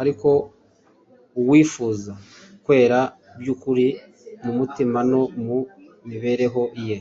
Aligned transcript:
Ariko 0.00 0.28
uwifuza 1.40 2.12
kwera 2.64 3.00
by’ukuri 3.40 3.86
mu 4.42 4.52
mutima 4.58 4.98
no 5.10 5.22
mu 5.44 5.58
mibereho 6.08 6.62
ye, 6.86 6.96